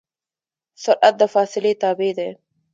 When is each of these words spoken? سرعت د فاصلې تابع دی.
سرعت 0.83 1.13
د 1.21 1.21
فاصلې 1.33 1.71
تابع 1.81 2.11
دی. 2.17 2.29